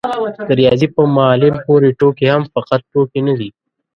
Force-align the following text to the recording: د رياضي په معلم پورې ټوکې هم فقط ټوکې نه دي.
د 0.47 0.49
رياضي 0.59 0.87
په 0.95 1.01
معلم 1.15 1.55
پورې 1.65 1.89
ټوکې 1.99 2.25
هم 2.33 2.43
فقط 2.53 2.81
ټوکې 2.91 3.19
نه 3.27 3.33
دي. 3.39 3.49